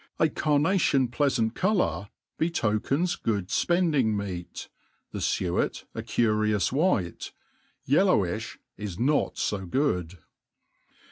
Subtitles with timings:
[0.17, 2.09] A carnation pieaTant colpvir
[2.39, 4.67] betokena ^oojd fpendiflg meal,
[5.11, 7.31] the fuet a curioua white
[7.61, 10.17] | yi^ilpwiih is not fo good.